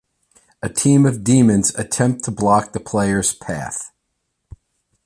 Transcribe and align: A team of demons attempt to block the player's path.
A 0.63 0.67
team 0.69 1.05
of 1.05 1.23
demons 1.23 1.75
attempt 1.75 2.23
to 2.23 2.31
block 2.31 2.73
the 2.73 2.79
player's 2.79 3.35
path. 3.35 3.91